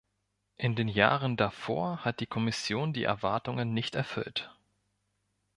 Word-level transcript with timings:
In 0.57 0.75
den 0.75 0.87
Jahren 0.87 1.37
davor 1.37 2.03
hat 2.03 2.21
die 2.21 2.25
Kommission 2.25 2.91
die 2.91 3.03
Erwartungen 3.03 3.71
nicht 3.75 3.93
erfüllt. 3.93 4.51